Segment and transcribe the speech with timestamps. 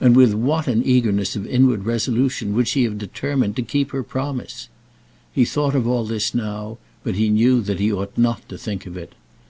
[0.00, 4.04] And with what an eagerness of inward resolution would she have determined to keep her
[4.04, 4.68] promise.
[5.32, 8.86] He thought of all this now, but he knew that he ought not to think
[8.86, 9.14] of it.